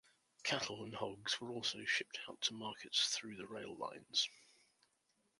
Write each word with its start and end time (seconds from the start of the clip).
Cattle 0.41 0.83
and 0.83 0.95
hogs 0.95 1.39
were 1.39 1.51
also 1.51 1.85
shipped 1.85 2.21
out 2.27 2.41
to 2.41 2.55
markets 2.55 3.09
through 3.15 3.35
the 3.35 3.45
rail 3.45 3.75
lines. 3.77 4.27